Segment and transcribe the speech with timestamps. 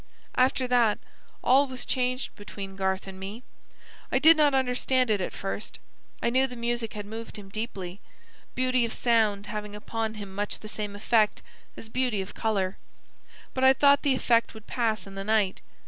[0.33, 0.97] "After that,
[1.43, 3.43] all was changed between Garth and me.
[4.11, 5.77] I did not understand it at first.
[6.23, 8.01] I knew the music had moved him deeply,
[8.55, 11.43] beauty of sound having upon him much the same effect
[11.77, 12.79] as beauty of colour;
[13.53, 15.61] but I thought the effect would pass in the night.